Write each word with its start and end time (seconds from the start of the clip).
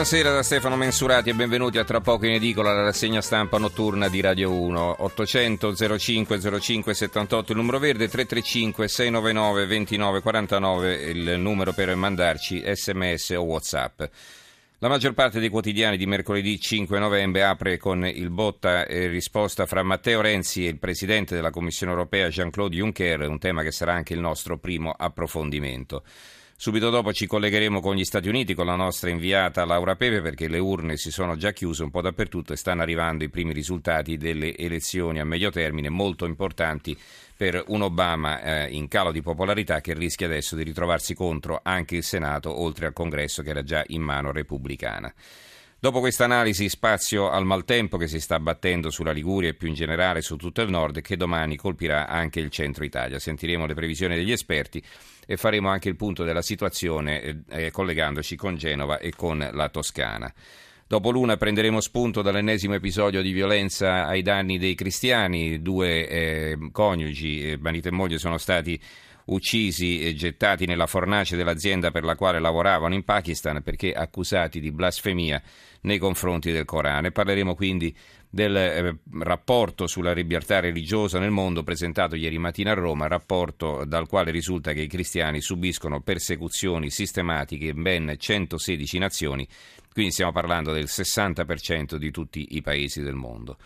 Buonasera 0.00 0.32
da 0.32 0.42
Stefano 0.42 0.76
Mensurati 0.76 1.28
e 1.28 1.34
benvenuti 1.34 1.76
a 1.76 1.84
Tra 1.84 2.00
poco 2.00 2.24
in 2.24 2.32
edicola, 2.32 2.72
la 2.72 2.84
rassegna 2.84 3.20
stampa 3.20 3.58
notturna 3.58 4.08
di 4.08 4.22
Radio 4.22 4.50
1. 4.50 4.96
800 5.04 5.98
05 5.98 6.58
05 6.58 6.94
78 6.94 7.52
il 7.52 7.58
numero 7.58 7.78
verde, 7.78 8.08
335 8.08 8.88
699 8.88 9.66
2949 9.66 10.94
il 10.94 11.38
numero 11.38 11.74
per 11.74 11.94
mandarci 11.96 12.62
sms 12.64 13.30
o 13.36 13.42
whatsapp. 13.42 14.02
La 14.78 14.88
maggior 14.88 15.12
parte 15.12 15.38
dei 15.38 15.50
quotidiani 15.50 15.98
di 15.98 16.06
mercoledì 16.06 16.58
5 16.58 16.98
novembre 16.98 17.44
apre 17.44 17.76
con 17.76 18.06
il 18.06 18.30
botta 18.30 18.86
e 18.86 19.06
risposta 19.06 19.66
fra 19.66 19.82
Matteo 19.82 20.22
Renzi 20.22 20.64
e 20.64 20.70
il 20.70 20.78
Presidente 20.78 21.34
della 21.34 21.50
Commissione 21.50 21.92
europea 21.92 22.30
Jean-Claude 22.30 22.74
Juncker, 22.74 23.28
un 23.28 23.38
tema 23.38 23.62
che 23.62 23.70
sarà 23.70 23.92
anche 23.92 24.14
il 24.14 24.20
nostro 24.20 24.56
primo 24.56 24.94
approfondimento. 24.96 26.04
Subito 26.60 26.90
dopo 26.90 27.14
ci 27.14 27.26
collegheremo 27.26 27.80
con 27.80 27.94
gli 27.94 28.04
Stati 28.04 28.28
Uniti 28.28 28.52
con 28.52 28.66
la 28.66 28.74
nostra 28.74 29.08
inviata 29.08 29.64
Laura 29.64 29.96
Pepe 29.96 30.20
perché 30.20 30.46
le 30.46 30.58
urne 30.58 30.98
si 30.98 31.10
sono 31.10 31.34
già 31.36 31.52
chiuse 31.52 31.82
un 31.82 31.90
po' 31.90 32.02
dappertutto 32.02 32.52
e 32.52 32.56
stanno 32.56 32.82
arrivando 32.82 33.24
i 33.24 33.30
primi 33.30 33.54
risultati 33.54 34.18
delle 34.18 34.54
elezioni 34.54 35.20
a 35.20 35.24
medio 35.24 35.50
termine 35.50 35.88
molto 35.88 36.26
importanti 36.26 36.94
per 37.34 37.64
un 37.68 37.80
Obama 37.80 38.42
eh, 38.42 38.72
in 38.72 38.88
calo 38.88 39.10
di 39.10 39.22
popolarità 39.22 39.80
che 39.80 39.94
rischia 39.94 40.26
adesso 40.26 40.54
di 40.54 40.62
ritrovarsi 40.62 41.14
contro 41.14 41.60
anche 41.62 41.96
il 41.96 42.04
Senato 42.04 42.60
oltre 42.60 42.84
al 42.84 42.92
Congresso 42.92 43.40
che 43.40 43.48
era 43.48 43.62
già 43.62 43.82
in 43.86 44.02
mano 44.02 44.30
repubblicana. 44.30 45.10
Dopo 45.82 46.00
questa 46.00 46.24
analisi, 46.24 46.68
spazio 46.68 47.30
al 47.30 47.46
maltempo 47.46 47.96
che 47.96 48.06
si 48.06 48.20
sta 48.20 48.34
abbattendo 48.34 48.90
sulla 48.90 49.12
Liguria 49.12 49.48
e 49.48 49.54
più 49.54 49.66
in 49.66 49.72
generale 49.72 50.20
su 50.20 50.36
tutto 50.36 50.60
il 50.60 50.68
nord 50.68 51.00
che 51.00 51.16
domani 51.16 51.56
colpirà 51.56 52.06
anche 52.06 52.38
il 52.38 52.50
centro 52.50 52.84
Italia. 52.84 53.18
Sentiremo 53.18 53.64
le 53.64 53.72
previsioni 53.72 54.14
degli 54.14 54.30
esperti 54.30 54.82
e 55.26 55.38
faremo 55.38 55.70
anche 55.70 55.88
il 55.88 55.96
punto 55.96 56.22
della 56.22 56.42
situazione 56.42 57.22
eh, 57.22 57.36
eh, 57.48 57.70
collegandoci 57.70 58.36
con 58.36 58.56
Genova 58.56 58.98
e 58.98 59.14
con 59.16 59.38
la 59.50 59.68
Toscana. 59.70 60.30
Dopo 60.86 61.10
l'una 61.10 61.38
prenderemo 61.38 61.80
spunto 61.80 62.20
dall'ennesimo 62.20 62.74
episodio 62.74 63.22
di 63.22 63.32
violenza 63.32 64.06
ai 64.06 64.20
danni 64.20 64.58
dei 64.58 64.74
cristiani. 64.74 65.62
Due 65.62 66.08
eh, 66.08 66.58
coniugi, 66.72 67.52
eh, 67.52 67.56
marito 67.56 67.88
e 67.88 67.92
moglie, 67.92 68.18
sono 68.18 68.36
stati 68.36 68.78
uccisi 69.30 70.00
e 70.00 70.14
gettati 70.14 70.66
nella 70.66 70.86
fornace 70.86 71.36
dell'azienda 71.36 71.90
per 71.90 72.04
la 72.04 72.14
quale 72.14 72.40
lavoravano 72.40 72.94
in 72.94 73.04
Pakistan 73.04 73.62
perché 73.62 73.92
accusati 73.92 74.60
di 74.60 74.72
blasfemia 74.72 75.42
nei 75.82 75.98
confronti 75.98 76.52
del 76.52 76.64
Corano. 76.64 77.10
Parleremo 77.10 77.54
quindi 77.54 77.94
del 78.28 78.56
eh, 78.56 78.96
rapporto 79.20 79.86
sulla 79.86 80.12
libertà 80.12 80.60
religiosa 80.60 81.18
nel 81.18 81.30
mondo 81.30 81.62
presentato 81.62 82.14
ieri 82.14 82.38
mattina 82.38 82.70
a 82.72 82.74
Roma, 82.74 83.08
rapporto 83.08 83.84
dal 83.84 84.08
quale 84.08 84.30
risulta 84.30 84.72
che 84.72 84.82
i 84.82 84.88
cristiani 84.88 85.40
subiscono 85.40 86.00
persecuzioni 86.00 86.90
sistematiche 86.90 87.66
in 87.66 87.82
ben 87.82 88.14
116 88.16 88.98
nazioni, 88.98 89.46
quindi 89.92 90.12
stiamo 90.12 90.32
parlando 90.32 90.72
del 90.72 90.86
60% 90.86 91.96
di 91.96 92.10
tutti 92.10 92.48
i 92.50 92.62
paesi 92.62 93.02
del 93.02 93.14
mondo. 93.14 93.56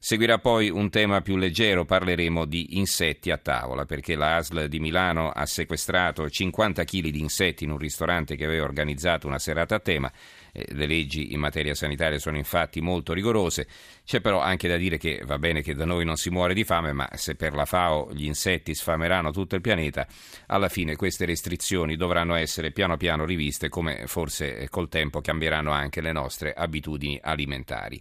Seguirà 0.00 0.38
poi 0.38 0.70
un 0.70 0.90
tema 0.90 1.22
più 1.22 1.36
leggero, 1.36 1.84
parleremo 1.84 2.44
di 2.44 2.78
insetti 2.78 3.32
a 3.32 3.36
tavola, 3.36 3.84
perché 3.84 4.14
la 4.14 4.36
ASL 4.36 4.68
di 4.68 4.78
Milano 4.78 5.30
ha 5.30 5.44
sequestrato 5.44 6.30
50 6.30 6.84
kg 6.84 7.08
di 7.08 7.18
insetti 7.18 7.64
in 7.64 7.72
un 7.72 7.78
ristorante 7.78 8.36
che 8.36 8.44
aveva 8.44 8.64
organizzato 8.64 9.26
una 9.26 9.40
serata 9.40 9.74
a 9.74 9.80
tema. 9.80 10.10
Eh, 10.52 10.66
le 10.70 10.86
leggi 10.86 11.32
in 11.32 11.40
materia 11.40 11.74
sanitaria 11.74 12.20
sono 12.20 12.36
infatti 12.36 12.80
molto 12.80 13.12
rigorose. 13.12 13.66
C'è 14.04 14.20
però 14.20 14.38
anche 14.40 14.68
da 14.68 14.76
dire 14.76 14.98
che 14.98 15.20
va 15.24 15.36
bene 15.36 15.62
che 15.62 15.74
da 15.74 15.84
noi 15.84 16.04
non 16.04 16.14
si 16.14 16.30
muore 16.30 16.54
di 16.54 16.62
fame, 16.62 16.92
ma 16.92 17.08
se 17.14 17.34
per 17.34 17.54
la 17.54 17.64
FAO 17.64 18.12
gli 18.12 18.24
insetti 18.24 18.76
sfameranno 18.76 19.32
tutto 19.32 19.56
il 19.56 19.60
pianeta, 19.60 20.06
alla 20.46 20.68
fine 20.68 20.94
queste 20.94 21.24
restrizioni 21.24 21.96
dovranno 21.96 22.36
essere 22.36 22.70
piano 22.70 22.96
piano 22.96 23.24
riviste, 23.24 23.68
come 23.68 24.06
forse 24.06 24.68
col 24.70 24.88
tempo 24.88 25.20
cambieranno 25.20 25.72
anche 25.72 26.00
le 26.00 26.12
nostre 26.12 26.52
abitudini 26.52 27.18
alimentari. 27.20 28.00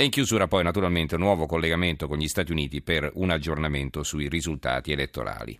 E 0.00 0.04
in 0.04 0.10
chiusura 0.10 0.48
poi 0.48 0.62
naturalmente 0.62 1.16
un 1.16 1.20
nuovo 1.20 1.44
collegamento 1.44 2.08
con 2.08 2.16
gli 2.16 2.26
Stati 2.26 2.52
Uniti 2.52 2.80
per 2.80 3.10
un 3.16 3.28
aggiornamento 3.28 4.02
sui 4.02 4.30
risultati 4.30 4.92
elettorali. 4.92 5.58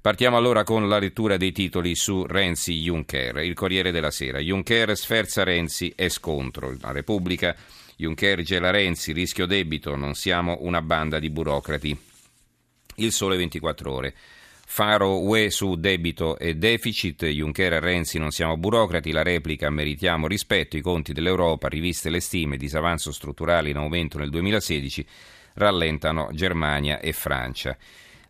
Partiamo 0.00 0.36
allora 0.36 0.62
con 0.62 0.88
la 0.88 1.00
lettura 1.00 1.36
dei 1.36 1.50
titoli 1.50 1.96
su 1.96 2.24
Renzi 2.24 2.80
Juncker. 2.80 3.38
Il 3.38 3.54
Corriere 3.54 3.90
della 3.90 4.12
Sera. 4.12 4.38
Juncker 4.38 4.96
sferza 4.96 5.42
Renzi 5.42 5.92
e 5.96 6.10
scontro. 6.10 6.76
La 6.80 6.92
Repubblica. 6.92 7.56
Juncker 7.96 8.42
gela 8.42 8.70
Renzi, 8.70 9.10
rischio 9.10 9.46
debito, 9.46 9.96
non 9.96 10.14
siamo 10.14 10.58
una 10.60 10.80
banda 10.80 11.18
di 11.18 11.30
burocrati. 11.30 11.98
Il 12.98 13.10
Sole 13.10 13.36
24 13.36 13.92
ore. 13.92 14.14
Faro 14.74 15.20
UE 15.20 15.50
su 15.50 15.74
debito 15.74 16.38
e 16.38 16.54
deficit, 16.54 17.26
Juncker 17.26 17.74
e 17.74 17.78
Renzi 17.78 18.18
non 18.18 18.30
siamo 18.30 18.56
burocrati, 18.56 19.12
la 19.12 19.22
replica 19.22 19.68
meritiamo 19.68 20.26
rispetto, 20.26 20.78
i 20.78 20.80
conti 20.80 21.12
dell'Europa, 21.12 21.68
riviste 21.68 22.08
le 22.08 22.20
stime, 22.20 22.56
disavanzo 22.56 23.12
strutturale 23.12 23.68
in 23.68 23.76
aumento 23.76 24.16
nel 24.16 24.30
2016, 24.30 25.06
rallentano 25.56 26.30
Germania 26.32 27.00
e 27.00 27.12
Francia. 27.12 27.76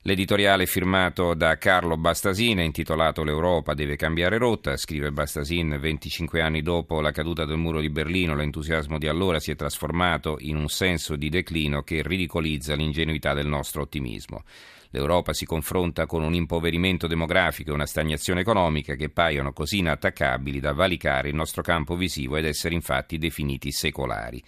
L'editoriale 0.04 0.66
firmato 0.66 1.32
da 1.32 1.56
Carlo 1.58 1.96
Bastasin 1.96 2.58
è 2.58 2.62
intitolato 2.62 3.22
L'Europa 3.22 3.72
deve 3.72 3.94
cambiare 3.94 4.36
rotta, 4.36 4.76
scrive 4.76 5.12
Bastasin 5.12 5.78
25 5.78 6.40
anni 6.40 6.60
dopo 6.60 7.00
la 7.00 7.12
caduta 7.12 7.44
del 7.44 7.56
muro 7.56 7.78
di 7.78 7.88
Berlino, 7.88 8.34
l'entusiasmo 8.34 8.98
di 8.98 9.06
allora 9.06 9.38
si 9.38 9.52
è 9.52 9.54
trasformato 9.54 10.38
in 10.40 10.56
un 10.56 10.66
senso 10.66 11.14
di 11.14 11.28
declino 11.28 11.82
che 11.82 12.02
ridicolizza 12.02 12.74
l'ingenuità 12.74 13.32
del 13.32 13.46
nostro 13.46 13.82
ottimismo. 13.82 14.42
L'Europa 14.90 15.32
si 15.32 15.46
confronta 15.46 16.04
con 16.06 16.24
un 16.24 16.34
impoverimento 16.34 17.06
demografico 17.06 17.70
e 17.70 17.74
una 17.74 17.86
stagnazione 17.86 18.40
economica 18.40 18.96
che 18.96 19.08
paiono 19.08 19.52
così 19.52 19.78
inattaccabili 19.78 20.58
da 20.58 20.72
valicare 20.72 21.28
il 21.28 21.36
nostro 21.36 21.62
campo 21.62 21.94
visivo 21.94 22.34
ed 22.34 22.46
essere 22.46 22.74
infatti 22.74 23.18
definiti 23.18 23.70
secolari. 23.70 24.42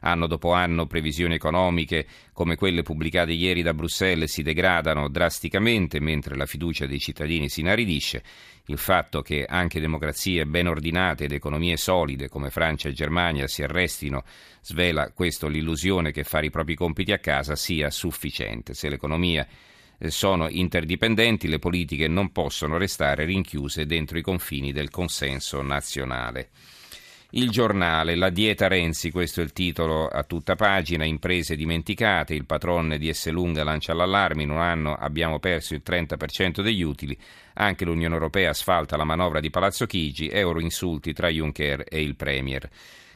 Anno 0.00 0.26
dopo 0.26 0.52
anno 0.52 0.86
previsioni 0.86 1.34
economiche 1.34 2.06
come 2.32 2.56
quelle 2.56 2.82
pubblicate 2.82 3.32
ieri 3.32 3.62
da 3.62 3.74
Bruxelles 3.74 4.32
si 4.32 4.42
degradano 4.42 5.08
drasticamente 5.08 6.00
mentre 6.00 6.36
la 6.36 6.46
fiducia 6.46 6.86
dei 6.86 6.98
cittadini 6.98 7.48
si 7.48 7.60
inaridisce. 7.60 8.22
Il 8.66 8.78
fatto 8.78 9.20
che 9.20 9.44
anche 9.44 9.80
democrazie 9.80 10.46
ben 10.46 10.68
ordinate 10.68 11.24
ed 11.24 11.32
economie 11.32 11.76
solide 11.76 12.28
come 12.28 12.50
Francia 12.50 12.88
e 12.88 12.92
Germania 12.92 13.46
si 13.46 13.62
arrestino 13.62 14.22
svela 14.62 15.10
questo 15.12 15.48
l'illusione 15.48 16.12
che 16.12 16.24
fare 16.24 16.46
i 16.46 16.50
propri 16.50 16.74
compiti 16.74 17.12
a 17.12 17.18
casa 17.18 17.56
sia 17.56 17.90
sufficiente. 17.90 18.74
Se 18.74 18.88
l'economia 18.88 19.46
eh, 19.98 20.10
sono 20.10 20.48
interdipendenti, 20.48 21.46
le 21.46 21.58
politiche 21.58 22.08
non 22.08 22.32
possono 22.32 22.78
restare 22.78 23.26
rinchiuse 23.26 23.84
dentro 23.84 24.16
i 24.16 24.22
confini 24.22 24.72
del 24.72 24.88
consenso 24.88 25.60
nazionale. 25.60 26.48
Il 27.32 27.50
giornale, 27.50 28.16
la 28.16 28.28
dieta 28.28 28.66
Renzi, 28.66 29.12
questo 29.12 29.40
è 29.40 29.44
il 29.44 29.52
titolo 29.52 30.08
a 30.08 30.24
tutta 30.24 30.56
pagina, 30.56 31.04
imprese 31.04 31.54
dimenticate, 31.54 32.34
il 32.34 32.44
patron 32.44 32.96
di 32.98 33.08
Esselunga 33.08 33.62
lancia 33.62 33.94
l'allarme, 33.94 34.42
in 34.42 34.50
un 34.50 34.58
anno 34.58 34.94
abbiamo 34.94 35.38
perso 35.38 35.74
il 35.74 35.82
30% 35.86 36.60
degli 36.60 36.82
utili, 36.82 37.16
anche 37.54 37.84
l'Unione 37.84 38.14
Europea 38.14 38.50
asfalta 38.50 38.96
la 38.96 39.04
manovra 39.04 39.38
di 39.38 39.48
Palazzo 39.48 39.86
Chigi, 39.86 40.28
euro 40.28 40.58
insulti 40.58 41.12
tra 41.12 41.28
Juncker 41.28 41.84
e 41.88 42.02
il 42.02 42.16
Premier. 42.16 42.68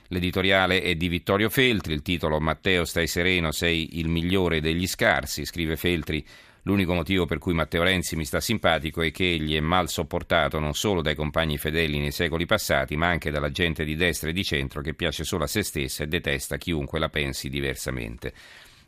L'editoriale 0.09 0.81
è 0.81 0.95
di 0.95 1.09
Vittorio 1.09 1.51
Feltri, 1.51 1.93
il 1.93 2.03
titolo 2.03 2.39
Matteo 2.39 2.85
stai 2.85 3.09
sereno, 3.09 3.51
sei 3.51 3.99
il 3.99 4.07
migliore 4.07 4.61
degli 4.61 4.87
scarsi, 4.87 5.45
scrive 5.45 5.75
Feltri 5.75 6.25
L'unico 6.67 6.95
motivo 6.95 7.27
per 7.27 7.37
cui 7.37 7.53
Matteo 7.53 7.83
Renzi 7.83 8.17
mi 8.17 8.25
sta 8.25 8.41
simpatico 8.41 9.03
è 9.03 9.11
che 9.11 9.33
egli 9.33 9.55
è 9.55 9.61
mal 9.61 9.91
sopportato 9.91 10.59
non 10.59 10.73
solo 10.73 11.03
dai 11.03 11.15
compagni 11.15 11.59
fedeli 11.59 11.99
nei 11.99 12.11
secoli 12.11 12.47
passati, 12.47 12.97
ma 12.97 13.09
anche 13.09 13.31
dalla 13.31 13.51
gente 13.51 13.85
di 13.85 13.97
destra 13.97 14.31
e 14.31 14.33
di 14.33 14.43
centro 14.43 14.81
che 14.81 14.95
piace 14.95 15.25
solo 15.25 15.45
a 15.45 15.47
se 15.47 15.63
stessa 15.63 16.05
e 16.05 16.07
detesta 16.07 16.57
chiunque 16.57 16.99
la 16.99 17.11
pensi 17.11 17.51
diversamente. 17.51 18.33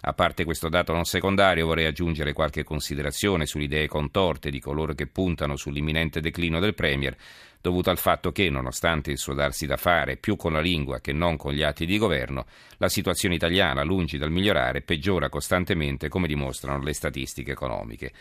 A 0.02 0.12
parte 0.12 0.44
questo 0.44 0.68
dato 0.68 0.92
non 0.92 1.04
secondario, 1.04 1.66
vorrei 1.66 1.86
aggiungere 1.86 2.32
qualche 2.32 2.64
considerazione 2.64 3.46
sulle 3.46 3.64
idee 3.64 3.88
contorte 3.88 4.50
di 4.50 4.60
coloro 4.60 4.94
che 4.94 5.06
puntano 5.06 5.56
sull'imminente 5.56 6.20
declino 6.20 6.60
del 6.60 6.74
Premier, 6.74 7.16
dovuto 7.60 7.90
al 7.90 7.98
fatto 7.98 8.30
che, 8.30 8.48
nonostante 8.48 9.10
il 9.10 9.18
suo 9.18 9.34
darsi 9.34 9.66
da 9.66 9.76
fare 9.76 10.16
più 10.16 10.36
con 10.36 10.52
la 10.52 10.60
lingua 10.60 11.00
che 11.00 11.12
non 11.12 11.36
con 11.36 11.52
gli 11.52 11.62
atti 11.62 11.86
di 11.86 11.98
governo, 11.98 12.46
la 12.76 12.88
situazione 12.88 13.34
italiana, 13.34 13.82
lungi 13.82 14.18
dal 14.18 14.30
migliorare, 14.30 14.82
peggiora 14.82 15.28
costantemente, 15.28 16.08
come 16.08 16.28
dimostrano 16.28 16.82
le 16.82 16.92
statistiche 16.92 17.52
economiche. 17.52 18.12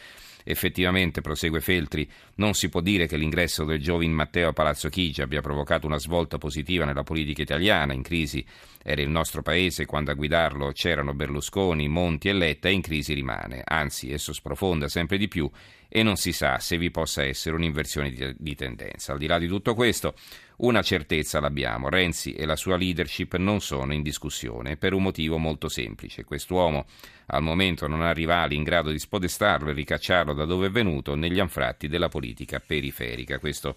Effettivamente, 0.48 1.22
prosegue 1.22 1.60
Feltri, 1.60 2.08
non 2.36 2.54
si 2.54 2.70
può 2.70 2.80
dire 2.80 3.08
che 3.08 3.18
l'ingresso 3.18 3.66
del 3.66 3.82
giovin 3.82 4.12
Matteo 4.12 4.50
a 4.50 4.54
Palazzo 4.54 4.90
Chigi 4.90 5.24
abbia 5.24 5.42
provocato 5.42 5.88
una 5.88 5.98
svolta 5.98 6.38
positiva 6.38 6.86
nella 6.86 7.02
politica 7.02 7.42
italiana. 7.42 7.94
In 7.94 8.04
crisi 8.04 8.46
era 8.84 9.02
il 9.02 9.10
nostro 9.10 9.42
paese 9.42 9.88
quando 9.88 10.12
a 10.12 10.14
guidarlo 10.14 10.72
c'erano 10.72 11.16
Berlusconi, 11.16 11.88
Monti 11.88 12.30
e 12.30 12.34
Letta 12.34 12.70
e 12.70 12.74
in 12.74 12.82
crisi 12.82 13.16
rimane. 13.16 13.64
Anzi, 13.66 14.12
esso 14.12 14.34
sprofonda 14.34 14.88
sempre 14.88 15.18
di 15.18 15.28
più 15.28 15.50
e 15.88 16.04
non 16.04 16.16
si 16.16 16.32
sa 16.32 16.60
se 16.60 16.78
vi 16.78 16.92
possa 16.92 17.24
essere 17.24 17.56
un'inversione 17.56 18.12
di, 18.12 18.34
di 18.38 18.56
tendenza. 18.56 19.14
Al 19.14 19.18
di 19.18 19.28
là 19.28 19.38
di 19.40 19.48
tutto 19.48 19.74
questo, 19.74 20.16
una 20.58 20.82
certezza 20.82 21.40
l'abbiamo, 21.40 21.90
Renzi 21.90 22.34
e 22.34 22.46
la 22.46 22.56
sua 22.56 22.78
leadership 22.78 23.36
non 23.36 23.60
sono 23.60 23.94
in 23.94 24.02
discussione 24.02 24.78
per 24.78 24.94
un 24.94 25.04
motivo 25.04 25.38
molto 25.38 25.68
semplice. 25.68 26.24
Quest'uomo 26.24 26.86
al 27.28 27.44
momento 27.44 27.88
non 27.88 28.02
ha 28.02 28.12
rivali 28.12 28.56
in 28.56 28.64
grado 28.64 28.92
di 28.92 29.00
spodestarlo 29.00 29.70
e 29.70 29.74
ricacciarlo 29.74 30.34
da 30.34 30.46
dove 30.46 30.68
è 30.68 30.72
venuto 30.72 31.16
negli 31.16 31.40
anfratti 31.40 31.88
della 31.88 32.10
politica 32.10 32.62
periferica. 32.66 33.40
Questo 33.40 33.76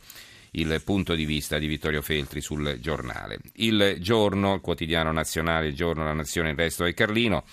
il 0.52 0.80
punto 0.84 1.14
di 1.14 1.24
vista 1.24 1.58
di 1.58 1.66
Vittorio 1.66 2.00
Feltri 2.00 2.40
sul 2.40 2.78
giornale. 2.80 3.38
Il 3.56 3.96
giorno, 4.00 4.54
il 4.54 4.60
quotidiano 4.60 5.12
nazionale, 5.12 5.68
il 5.68 5.74
giorno, 5.74 6.04
la 6.04 6.14
nazione, 6.14 6.50
il 6.50 6.56
resto 6.56 6.84
del 6.84 6.94
Carlino 6.94 7.44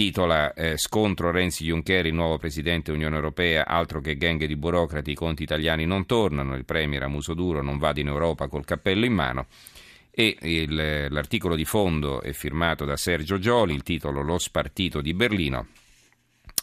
titola 0.00 0.54
eh, 0.54 0.78
Scontro 0.78 1.30
Renzi-Juncker, 1.30 2.06
il 2.06 2.14
nuovo 2.14 2.38
presidente 2.38 2.90
Unione 2.90 3.16
Europea, 3.16 3.66
altro 3.66 4.00
che 4.00 4.16
gang 4.16 4.42
di 4.46 4.56
burocrati, 4.56 5.10
i 5.10 5.14
conti 5.14 5.42
italiani 5.42 5.84
non 5.84 6.06
tornano, 6.06 6.54
il 6.54 6.64
premier 6.64 7.02
a 7.02 7.06
muso 7.06 7.34
duro 7.34 7.60
non 7.60 7.76
vada 7.76 8.00
in 8.00 8.06
Europa 8.06 8.48
col 8.48 8.64
cappello 8.64 9.04
in 9.04 9.12
mano 9.12 9.48
e 10.10 10.38
il, 10.40 11.06
l'articolo 11.10 11.54
di 11.54 11.66
fondo 11.66 12.22
è 12.22 12.32
firmato 12.32 12.86
da 12.86 12.96
Sergio 12.96 13.38
Gioli, 13.38 13.74
il 13.74 13.82
titolo 13.82 14.22
Lo 14.22 14.38
spartito 14.38 15.02
di 15.02 15.12
Berlino 15.12 15.66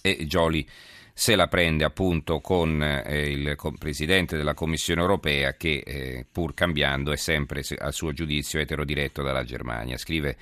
e 0.02 0.26
Gioli 0.26 0.68
se 1.14 1.36
la 1.36 1.46
prende 1.46 1.84
appunto 1.84 2.40
con 2.40 2.82
eh, 2.82 3.30
il 3.30 3.56
presidente 3.78 4.36
della 4.36 4.56
Commissione 4.56 5.02
europea 5.02 5.54
che 5.54 5.84
eh, 5.86 6.26
pur 6.32 6.56
cambiando 6.56 7.12
è 7.12 7.18
sempre 7.18 7.62
a 7.78 7.92
suo 7.92 8.14
giudizio 8.14 8.60
eterodiretto 8.60 9.22
dalla 9.22 9.44
Germania. 9.44 9.96
Scrive 9.96 10.38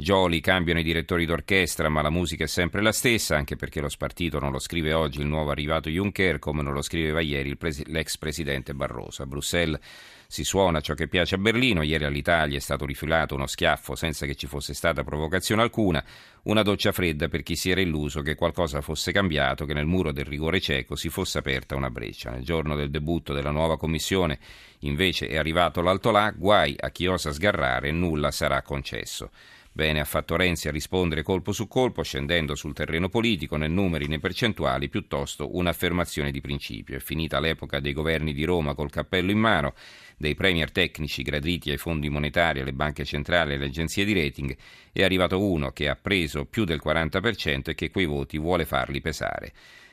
Gioli 0.00 0.40
cambiano 0.40 0.80
i 0.80 0.82
direttori 0.82 1.26
d'orchestra, 1.26 1.88
ma 1.88 2.02
la 2.02 2.10
musica 2.10 2.44
è 2.44 2.48
sempre 2.48 2.82
la 2.82 2.90
stessa, 2.90 3.36
anche 3.36 3.56
perché 3.56 3.80
lo 3.80 3.88
spartito 3.88 4.40
non 4.40 4.50
lo 4.50 4.58
scrive 4.58 4.92
oggi 4.92 5.20
il 5.20 5.26
nuovo 5.26 5.50
arrivato 5.50 5.88
Juncker, 5.88 6.38
come 6.38 6.62
non 6.62 6.72
lo 6.72 6.82
scriveva 6.82 7.20
ieri 7.20 7.56
pres- 7.56 7.84
l'ex 7.84 8.16
presidente 8.18 8.74
Barroso. 8.74 9.22
A 9.22 9.26
Bruxelles 9.26 9.78
si 10.26 10.44
suona 10.44 10.80
ciò 10.80 10.94
che 10.94 11.08
piace 11.08 11.34
a 11.34 11.38
Berlino, 11.38 11.82
ieri 11.82 12.04
all'Italia 12.04 12.56
è 12.56 12.60
stato 12.60 12.86
rifilato 12.86 13.34
uno 13.34 13.46
schiaffo 13.46 13.94
senza 13.94 14.26
che 14.26 14.34
ci 14.34 14.46
fosse 14.46 14.74
stata 14.74 15.04
provocazione 15.04 15.62
alcuna, 15.62 16.04
una 16.44 16.62
doccia 16.62 16.92
fredda 16.92 17.28
per 17.28 17.42
chi 17.42 17.54
si 17.54 17.70
era 17.70 17.80
illuso 17.80 18.22
che 18.22 18.34
qualcosa 18.34 18.80
fosse 18.80 19.12
cambiato, 19.12 19.66
che 19.66 19.74
nel 19.74 19.86
muro 19.86 20.12
del 20.12 20.24
rigore 20.24 20.60
cieco 20.60 20.96
si 20.96 21.08
fosse 21.08 21.38
aperta 21.38 21.76
una 21.76 21.90
breccia. 21.90 22.30
Nel 22.30 22.44
giorno 22.44 22.76
del 22.76 22.90
debutto 22.90 23.32
della 23.32 23.50
nuova 23.50 23.76
commissione 23.76 24.38
invece 24.80 25.28
è 25.28 25.36
arrivato 25.36 25.80
l'altolà, 25.80 26.30
guai 26.30 26.74
a 26.78 26.90
chi 26.90 27.06
osa 27.06 27.32
sgarrare, 27.32 27.90
nulla 27.90 28.30
sarà 28.30 28.62
concesso. 28.62 29.30
Bene 29.72 30.00
ha 30.00 30.04
fatto 30.04 30.34
Renzi 30.34 30.66
a 30.66 30.72
rispondere 30.72 31.22
colpo 31.22 31.52
su 31.52 31.68
colpo, 31.68 32.02
scendendo 32.02 32.56
sul 32.56 32.74
terreno 32.74 33.08
politico, 33.08 33.56
né 33.56 33.68
numeri 33.68 34.08
né 34.08 34.18
percentuali, 34.18 34.88
piuttosto 34.88 35.56
un'affermazione 35.56 36.32
di 36.32 36.40
principio. 36.40 36.96
È 36.96 37.00
finita 37.00 37.38
l'epoca 37.38 37.78
dei 37.78 37.92
governi 37.92 38.32
di 38.32 38.42
Roma 38.42 38.74
col 38.74 38.90
cappello 38.90 39.30
in 39.30 39.38
mano, 39.38 39.74
dei 40.16 40.34
premier 40.34 40.72
tecnici 40.72 41.22
graditi 41.22 41.70
ai 41.70 41.78
fondi 41.78 42.08
monetari, 42.08 42.60
alle 42.60 42.72
banche 42.72 43.04
centrali 43.04 43.52
e 43.52 43.54
alle 43.54 43.66
agenzie 43.66 44.04
di 44.04 44.12
rating, 44.12 44.56
è 44.92 45.04
arrivato 45.04 45.40
uno 45.40 45.70
che 45.70 45.88
ha 45.88 45.94
preso 45.94 46.46
più 46.46 46.64
del 46.64 46.80
40% 46.84 47.70
e 47.70 47.74
che 47.74 47.90
quei 47.90 48.06
voti 48.06 48.38
vuole 48.38 48.64
farli 48.64 49.00
pesare 49.00 49.52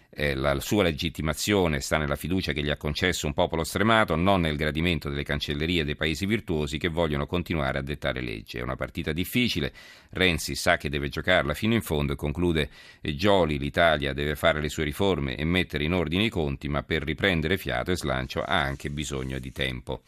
eh, 0.09 0.35
la 0.35 0.59
sua 0.59 0.83
legittimazione 0.83 1.79
sta 1.79 1.97
nella 1.97 2.15
fiducia 2.15 2.51
che 2.51 2.63
gli 2.63 2.69
ha 2.69 2.77
concesso 2.77 3.27
un 3.27 3.33
popolo 3.33 3.63
stremato, 3.63 4.15
non 4.15 4.41
nel 4.41 4.55
gradimento 4.55 5.09
delle 5.09 5.23
cancellerie 5.23 5.83
dei 5.83 5.95
paesi 5.95 6.25
virtuosi 6.25 6.77
che 6.77 6.87
vogliono 6.87 7.25
continuare 7.25 7.77
a 7.77 7.83
dettare 7.83 8.21
legge. 8.21 8.59
È 8.59 8.63
una 8.63 8.75
partita 8.75 9.11
difficile, 9.11 9.73
Renzi 10.09 10.55
sa 10.55 10.77
che 10.77 10.89
deve 10.89 11.09
giocarla 11.09 11.53
fino 11.53 11.73
in 11.73 11.81
fondo 11.81 12.13
e 12.13 12.15
conclude 12.15 12.69
e 13.01 13.15
Gioli, 13.15 13.59
l'Italia 13.59 14.13
deve 14.13 14.35
fare 14.35 14.61
le 14.61 14.69
sue 14.69 14.85
riforme 14.85 15.35
e 15.35 15.43
mettere 15.43 15.83
in 15.83 15.93
ordine 15.93 16.23
i 16.23 16.29
conti, 16.29 16.67
ma 16.67 16.83
per 16.83 17.03
riprendere 17.03 17.57
fiato 17.57 17.91
e 17.91 17.97
slancio 17.97 18.41
ha 18.41 18.61
anche 18.61 18.89
bisogno 18.89 19.39
di 19.39 19.51
tempo. 19.51 20.01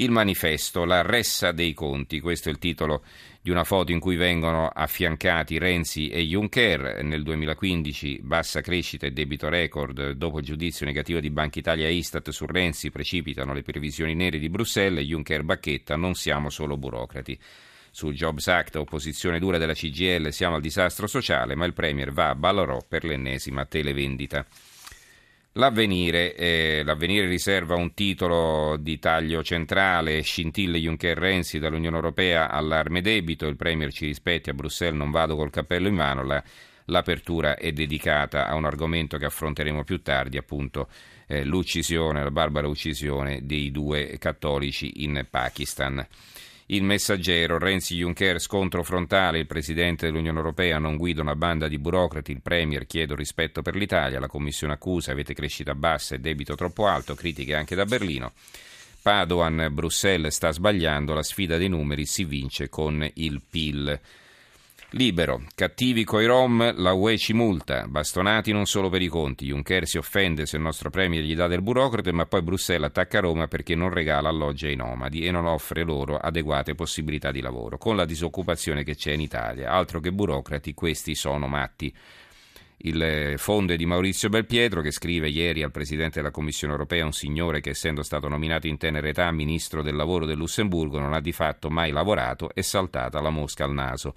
Il 0.00 0.12
manifesto, 0.12 0.84
la 0.84 1.02
ressa 1.02 1.50
dei 1.50 1.74
conti, 1.74 2.20
questo 2.20 2.48
è 2.48 2.52
il 2.52 2.58
titolo 2.58 3.02
di 3.48 3.54
una 3.54 3.64
foto 3.64 3.92
in 3.92 3.98
cui 3.98 4.16
vengono 4.16 4.66
affiancati 4.68 5.56
Renzi 5.56 6.10
e 6.10 6.20
Juncker. 6.20 7.02
Nel 7.02 7.22
2015 7.22 8.20
bassa 8.20 8.60
crescita 8.60 9.06
e 9.06 9.10
debito 9.12 9.48
record. 9.48 10.10
Dopo 10.10 10.40
il 10.40 10.44
giudizio 10.44 10.84
negativo 10.84 11.18
di 11.18 11.30
Banca 11.30 11.58
Italia 11.58 11.86
e 11.86 11.94
Istat 11.94 12.28
su 12.28 12.44
Renzi 12.44 12.90
precipitano 12.90 13.54
le 13.54 13.62
previsioni 13.62 14.14
nere 14.14 14.38
di 14.38 14.50
Bruxelles 14.50 15.02
Juncker 15.02 15.44
bacchetta 15.44 15.96
non 15.96 16.14
siamo 16.14 16.50
solo 16.50 16.76
burocrati. 16.76 17.38
Sul 17.90 18.12
Jobs 18.12 18.48
Act, 18.48 18.76
opposizione 18.76 19.38
dura 19.38 19.56
della 19.56 19.72
CGL, 19.72 20.28
siamo 20.28 20.56
al 20.56 20.60
disastro 20.60 21.06
sociale, 21.06 21.54
ma 21.54 21.64
il 21.64 21.72
Premier 21.72 22.12
va 22.12 22.28
a 22.28 22.34
Ballarò 22.34 22.84
per 22.86 23.04
l'ennesima 23.04 23.64
televendita. 23.64 24.44
L'avvenire, 25.58 26.36
eh, 26.36 26.82
l'avvenire, 26.84 27.26
riserva 27.26 27.74
un 27.74 27.92
titolo 27.92 28.76
di 28.76 29.00
taglio 29.00 29.42
centrale, 29.42 30.20
scintille 30.20 30.78
Juncker 30.78 31.18
Renzi 31.18 31.58
dall'Unione 31.58 31.96
Europea 31.96 32.48
all'arme 32.48 33.00
debito, 33.00 33.44
il 33.48 33.56
Premier 33.56 33.92
ci 33.92 34.06
rispetti 34.06 34.50
a 34.50 34.54
Bruxelles, 34.54 34.96
non 34.96 35.10
vado 35.10 35.34
col 35.34 35.50
cappello 35.50 35.88
in 35.88 35.96
mano, 35.96 36.22
la, 36.22 36.40
l'apertura 36.84 37.56
è 37.56 37.72
dedicata 37.72 38.46
a 38.46 38.54
un 38.54 38.66
argomento 38.66 39.18
che 39.18 39.24
affronteremo 39.24 39.82
più 39.82 40.00
tardi, 40.00 40.38
appunto 40.38 40.86
eh, 41.26 41.44
l'uccisione, 41.44 42.22
la 42.22 42.30
barbara 42.30 42.68
uccisione 42.68 43.40
dei 43.42 43.72
due 43.72 44.16
cattolici 44.18 45.02
in 45.02 45.26
Pakistan. 45.28 46.06
Il 46.70 46.82
messaggero, 46.82 47.56
Renzi 47.56 47.96
Juncker, 47.96 48.38
scontro 48.38 48.82
frontale, 48.82 49.38
il 49.38 49.46
Presidente 49.46 50.04
dell'Unione 50.04 50.36
Europea 50.36 50.78
non 50.78 50.98
guida 50.98 51.22
una 51.22 51.34
banda 51.34 51.66
di 51.66 51.78
burocrati, 51.78 52.30
il 52.30 52.42
Premier 52.42 52.86
chiedo 52.86 53.14
rispetto 53.14 53.62
per 53.62 53.74
l'Italia, 53.74 54.20
la 54.20 54.26
Commissione 54.26 54.74
accusa, 54.74 55.12
avete 55.12 55.32
crescita 55.32 55.74
bassa 55.74 56.14
e 56.14 56.18
debito 56.18 56.56
troppo 56.56 56.86
alto, 56.86 57.14
critiche 57.14 57.54
anche 57.54 57.74
da 57.74 57.86
Berlino. 57.86 58.32
Padoan, 59.00 59.68
Bruxelles 59.70 60.34
sta 60.34 60.50
sbagliando, 60.50 61.14
la 61.14 61.22
sfida 61.22 61.56
dei 61.56 61.70
numeri 61.70 62.04
si 62.04 62.24
vince 62.24 62.68
con 62.68 63.08
il 63.14 63.40
PIL. 63.48 63.98
Libero, 64.92 65.42
cattivi 65.54 66.02
coi 66.02 66.24
Rom, 66.24 66.72
la 66.80 66.94
UE 66.94 67.18
ci 67.18 67.34
multa, 67.34 67.86
bastonati 67.86 68.52
non 68.52 68.64
solo 68.64 68.88
per 68.88 69.02
i 69.02 69.08
conti, 69.08 69.44
Juncker 69.44 69.86
si 69.86 69.98
offende 69.98 70.46
se 70.46 70.56
il 70.56 70.62
nostro 70.62 70.88
premier 70.88 71.22
gli 71.22 71.34
dà 71.34 71.46
del 71.46 71.60
burocrate, 71.60 72.10
ma 72.10 72.24
poi 72.24 72.40
Bruxelles 72.40 72.88
attacca 72.88 73.20
Roma 73.20 73.48
perché 73.48 73.74
non 73.74 73.90
regala 73.90 74.30
alloggi 74.30 74.66
ai 74.66 74.76
nomadi 74.76 75.26
e 75.26 75.30
non 75.30 75.44
offre 75.44 75.82
loro 75.82 76.16
adeguate 76.16 76.74
possibilità 76.74 77.30
di 77.30 77.42
lavoro, 77.42 77.76
con 77.76 77.96
la 77.96 78.06
disoccupazione 78.06 78.82
che 78.82 78.94
c'è 78.94 79.12
in 79.12 79.20
Italia, 79.20 79.72
altro 79.72 80.00
che 80.00 80.10
burocrati, 80.10 80.72
questi 80.72 81.14
sono 81.14 81.48
matti. 81.48 81.94
Il 82.78 83.34
fondo 83.36 83.74
è 83.74 83.76
di 83.76 83.84
Maurizio 83.84 84.30
Belpietro 84.30 84.80
che 84.80 84.90
scrive 84.90 85.28
ieri 85.28 85.62
al 85.62 85.70
Presidente 85.70 86.20
della 86.20 86.30
Commissione 86.30 86.72
europea 86.72 87.04
un 87.04 87.12
signore 87.12 87.60
che 87.60 87.70
essendo 87.70 88.02
stato 88.02 88.26
nominato 88.26 88.66
in 88.66 88.78
tenera 88.78 89.06
età 89.06 89.30
Ministro 89.32 89.82
del 89.82 89.96
Lavoro 89.96 90.24
del 90.24 90.38
Lussemburgo 90.38 90.98
non 90.98 91.12
ha 91.12 91.20
di 91.20 91.32
fatto 91.32 91.68
mai 91.68 91.90
lavorato 91.90 92.54
e 92.54 92.62
saltata 92.62 93.20
la 93.20 93.30
mosca 93.30 93.64
al 93.64 93.72
naso 93.72 94.14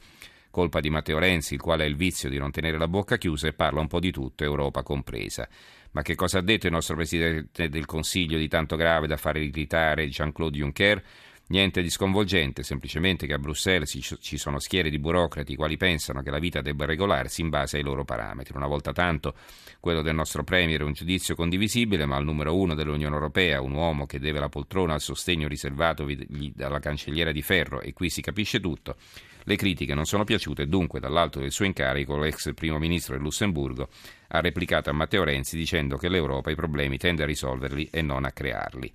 colpa 0.51 0.79
di 0.79 0.91
Matteo 0.91 1.17
Renzi, 1.17 1.55
il 1.55 1.62
quale 1.62 1.84
ha 1.84 1.88
il 1.88 1.96
vizio 1.96 2.29
di 2.29 2.38
non 2.38 2.51
tenere 2.51 2.77
la 2.77 2.88
bocca 2.88 3.17
chiusa 3.17 3.48
e 3.48 3.53
parla 3.53 3.79
un 3.79 3.88
po' 3.88 4.00
di 4.00 4.12
tutto, 4.12 4.43
Europa 4.43 4.84
compresa. 4.84 5.48
Ma 5.91 6.03
che 6.03 6.15
cosa 6.15 6.38
ha 6.38 6.41
detto 6.41 6.67
il 6.67 6.74
nostro 6.74 6.96
Presidente 6.96 7.70
del 7.70 7.86
Consiglio 7.86 8.38
di 8.38 8.48
tanto 8.48 8.75
grave 8.75 9.08
da 9.08 9.17
fare 9.17 9.43
irritare 9.43 10.08
Jean-Claude 10.08 10.58
Juncker? 10.58 11.03
Niente 11.51 11.81
di 11.81 11.89
sconvolgente, 11.89 12.63
semplicemente 12.63 13.27
che 13.27 13.34
a 13.34 13.38
Bruxelles 13.38 14.00
ci 14.22 14.38
sono 14.38 14.58
schiere 14.60 14.89
di 14.89 15.00
burocrati 15.00 15.51
i 15.51 15.55
quali 15.58 15.75
pensano 15.75 16.22
che 16.22 16.31
la 16.31 16.39
vita 16.39 16.62
debba 16.62 16.86
regolarsi 16.86 17.41
in 17.41 17.50
base 17.50 17.75
ai 17.75 17.84
loro 17.84 18.05
parametri. 18.05 18.55
Una 18.55 18.67
volta 18.67 18.93
tanto 18.93 19.36
quello 19.81 20.01
del 20.01 20.15
nostro 20.15 20.46
Premier 20.46 20.79
è 20.79 20.86
un 20.86 20.93
giudizio 20.93 21.36
condivisibile, 21.36 22.05
ma 22.05 22.17
il 22.17 22.24
numero 22.24 22.55
uno 22.55 22.74
dell'Unione 22.74 23.13
Europea, 23.13 23.60
un 23.60 23.74
uomo 23.74 24.05
che 24.05 24.17
deve 24.17 24.39
la 24.39 24.48
poltrona 24.48 24.93
al 24.93 25.01
sostegno 25.01 25.50
riservato 25.50 26.08
dalla 26.53 26.79
cancelliera 26.79 27.34
di 27.34 27.41
ferro, 27.41 27.81
e 27.81 27.91
qui 27.91 28.10
si 28.10 28.22
capisce 28.22 28.62
tutto, 28.62 28.96
le 29.43 29.58
critiche 29.58 29.93
non 29.93 30.05
sono 30.05 30.24
piaciute, 30.24 30.70
dunque 30.70 31.01
dall'alto 31.01 31.41
del 31.41 31.51
suo 31.51 31.65
incarico 31.65 32.17
l'ex 32.17 32.53
primo 32.53 32.79
ministro 32.79 33.15
del 33.15 33.24
Lussemburgo 33.24 33.89
ha 34.29 34.39
replicato 34.39 34.89
a 34.89 34.93
Matteo 34.93 35.25
Renzi 35.25 35.58
dicendo 35.58 35.98
che 35.98 36.08
l'Europa 36.08 36.50
i 36.50 36.55
problemi 36.55 36.98
tende 36.98 37.24
a 37.24 37.25
risolverli 37.25 37.89
e 37.91 38.01
non 38.01 38.24
a 38.24 38.31
crearli. 38.31 38.93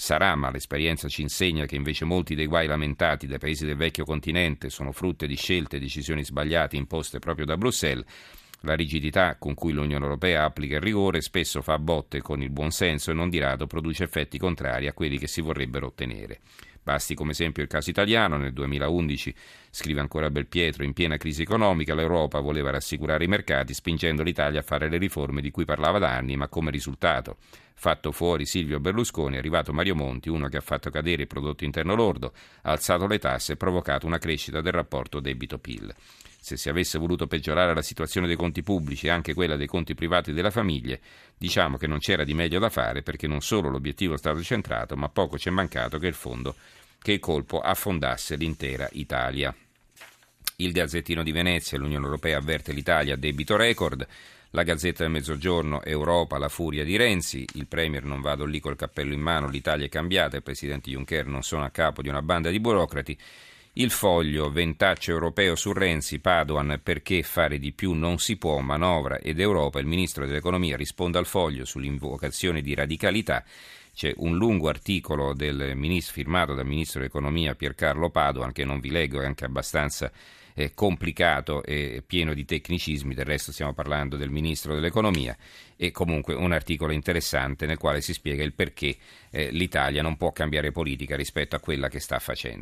Sarà, 0.00 0.34
ma 0.34 0.50
l'esperienza 0.50 1.08
ci 1.08 1.20
insegna 1.20 1.66
che 1.66 1.76
invece 1.76 2.06
molti 2.06 2.34
dei 2.34 2.46
guai 2.46 2.66
lamentati 2.66 3.26
dai 3.26 3.36
paesi 3.36 3.66
del 3.66 3.76
vecchio 3.76 4.06
continente 4.06 4.70
sono 4.70 4.92
frutto 4.92 5.26
di 5.26 5.36
scelte 5.36 5.76
e 5.76 5.78
decisioni 5.78 6.24
sbagliate 6.24 6.74
imposte 6.74 7.18
proprio 7.18 7.44
da 7.44 7.58
Bruxelles. 7.58 8.06
La 8.60 8.74
rigidità 8.74 9.36
con 9.38 9.52
cui 9.52 9.74
l'Unione 9.74 10.02
Europea 10.02 10.44
applica 10.44 10.76
il 10.76 10.80
rigore 10.80 11.20
spesso 11.20 11.60
fa 11.60 11.78
botte 11.78 12.22
con 12.22 12.40
il 12.40 12.48
buonsenso 12.48 13.10
e 13.10 13.14
non 13.14 13.28
di 13.28 13.38
rado 13.38 13.66
produce 13.66 14.04
effetti 14.04 14.38
contrari 14.38 14.88
a 14.88 14.94
quelli 14.94 15.18
che 15.18 15.26
si 15.26 15.42
vorrebbero 15.42 15.88
ottenere. 15.88 16.40
Basti 16.82 17.14
come 17.14 17.32
esempio 17.32 17.62
il 17.62 17.68
caso 17.68 17.90
italiano, 17.90 18.36
nel 18.36 18.52
2011, 18.52 19.34
scrive 19.70 20.00
ancora 20.00 20.30
Belpietro, 20.30 20.82
in 20.82 20.92
piena 20.92 21.16
crisi 21.16 21.42
economica 21.42 21.94
l'Europa 21.94 22.40
voleva 22.40 22.70
rassicurare 22.70 23.24
i 23.24 23.28
mercati 23.28 23.74
spingendo 23.74 24.22
l'Italia 24.22 24.60
a 24.60 24.64
fare 24.64 24.88
le 24.88 24.98
riforme 24.98 25.40
di 25.40 25.50
cui 25.50 25.64
parlava 25.64 25.98
da 25.98 26.14
anni, 26.14 26.36
ma 26.36 26.48
come 26.48 26.70
risultato 26.70 27.36
fatto 27.80 28.12
fuori 28.12 28.44
Silvio 28.44 28.78
Berlusconi, 28.78 29.36
è 29.36 29.38
arrivato 29.38 29.72
Mario 29.72 29.94
Monti, 29.94 30.28
uno 30.28 30.48
che 30.48 30.58
ha 30.58 30.60
fatto 30.60 30.90
cadere 30.90 31.22
il 31.22 31.28
prodotto 31.28 31.64
interno 31.64 31.94
lordo, 31.94 32.34
ha 32.62 32.72
alzato 32.72 33.06
le 33.06 33.18
tasse 33.18 33.54
e 33.54 33.56
provocato 33.56 34.04
una 34.04 34.18
crescita 34.18 34.60
del 34.60 34.74
rapporto 34.74 35.18
debito-PIL. 35.18 35.94
Se 36.42 36.58
si 36.58 36.68
avesse 36.68 36.98
voluto 36.98 37.26
peggiorare 37.26 37.72
la 37.72 37.80
situazione 37.80 38.26
dei 38.26 38.36
conti 38.36 38.62
pubblici 38.62 39.06
e 39.06 39.10
anche 39.10 39.32
quella 39.32 39.56
dei 39.56 39.66
conti 39.66 39.94
privati 39.94 40.34
della 40.34 40.50
famiglia, 40.50 40.98
diciamo 41.38 41.78
che 41.78 41.86
non 41.86 42.00
c'era 42.00 42.22
di 42.22 42.34
meglio 42.34 42.58
da 42.58 42.68
fare 42.68 43.02
perché 43.02 43.26
non 43.26 43.40
solo 43.40 43.70
l'obiettivo 43.70 44.12
è 44.12 44.18
stato 44.18 44.42
centrato, 44.42 44.94
ma 44.94 45.08
poco 45.08 45.38
ci 45.38 45.48
è 45.48 45.50
mancato 45.50 45.98
che 45.98 46.06
il 46.06 46.14
fondo, 46.14 46.56
che 47.02 47.12
il 47.12 47.18
colpo 47.20 47.60
affondasse 47.60 48.36
l'intera 48.36 48.88
Italia. 48.92 49.54
Il 50.56 50.72
Gazzettino 50.72 51.22
di 51.22 51.32
Venezia, 51.32 51.78
l'Unione 51.78 52.04
Europea 52.04 52.36
avverte 52.36 52.72
l'Italia 52.72 53.14
a 53.14 53.16
debito 53.16 53.56
record. 53.56 54.06
La 54.50 54.62
Gazzetta 54.62 55.04
del 55.04 55.12
Mezzogiorno, 55.12 55.82
Europa, 55.82 56.36
la 56.36 56.48
furia 56.48 56.84
di 56.84 56.96
Renzi, 56.96 57.46
il 57.54 57.66
Premier 57.66 58.04
non 58.04 58.20
vado 58.20 58.44
lì 58.44 58.60
col 58.60 58.76
cappello 58.76 59.14
in 59.14 59.20
mano, 59.20 59.48
l'Italia 59.48 59.86
è 59.86 59.88
cambiata, 59.88 60.36
il 60.36 60.42
Presidente 60.42 60.90
Juncker 60.90 61.26
non 61.26 61.42
sono 61.42 61.64
a 61.64 61.70
capo 61.70 62.02
di 62.02 62.08
una 62.08 62.20
banda 62.20 62.50
di 62.50 62.60
burocrati. 62.60 63.16
Il 63.74 63.90
foglio, 63.90 64.50
ventaccio 64.50 65.12
europeo 65.12 65.54
su 65.54 65.72
Renzi, 65.72 66.18
Padoan, 66.18 66.80
perché 66.82 67.22
fare 67.22 67.60
di 67.60 67.72
più 67.72 67.92
non 67.92 68.18
si 68.18 68.36
può, 68.36 68.58
manovra 68.58 69.18
ed 69.18 69.38
Europa, 69.38 69.78
il 69.78 69.86
Ministro 69.86 70.26
dell'Economia 70.26 70.76
risponde 70.76 71.18
al 71.18 71.26
foglio 71.26 71.64
sull'invocazione 71.64 72.60
di 72.60 72.74
radicalità. 72.74 73.44
C'è 73.94 74.12
un 74.16 74.36
lungo 74.36 74.68
articolo 74.68 75.34
del 75.34 75.72
ministro, 75.76 76.14
firmato 76.14 76.54
dal 76.54 76.66
Ministro 76.66 77.00
dell'Economia 77.00 77.54
Piercarlo 77.54 78.10
Padoan, 78.10 78.52
che 78.52 78.64
non 78.64 78.80
vi 78.80 78.90
leggo, 78.90 79.20
è 79.20 79.26
anche 79.26 79.44
abbastanza 79.44 80.10
eh, 80.54 80.72
complicato 80.74 81.62
e 81.62 82.02
pieno 82.06 82.34
di 82.34 82.44
tecnicismi, 82.44 83.14
del 83.14 83.24
resto 83.24 83.52
stiamo 83.52 83.72
parlando 83.72 84.16
del 84.16 84.30
Ministro 84.30 84.74
dell'Economia, 84.74 85.36
e 85.76 85.90
comunque 85.90 86.34
un 86.34 86.52
articolo 86.52 86.92
interessante 86.92 87.66
nel 87.66 87.78
quale 87.78 88.00
si 88.00 88.12
spiega 88.12 88.42
il 88.42 88.52
perché 88.52 88.96
eh, 89.30 89.50
l'Italia 89.50 90.02
non 90.02 90.16
può 90.16 90.32
cambiare 90.32 90.72
politica 90.72 91.16
rispetto 91.16 91.56
a 91.56 91.60
quella 91.60 91.88
che 91.88 92.00
sta 92.00 92.18
facendo. 92.18 92.58